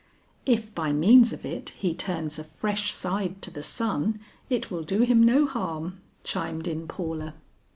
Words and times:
"If 0.47 0.73
by 0.73 0.91
means 0.91 1.31
of 1.31 1.45
it 1.45 1.69
he 1.77 1.93
turns 1.93 2.39
a 2.39 2.43
fresh 2.43 2.91
side 2.91 3.39
to 3.43 3.51
the 3.51 3.61
sun, 3.61 4.19
it 4.49 4.71
will 4.71 4.81
do 4.81 5.01
him 5.03 5.21
no 5.21 5.45
harm," 5.45 6.01
chimed 6.23 6.67
in 6.67 6.87
Paula. 6.87 7.35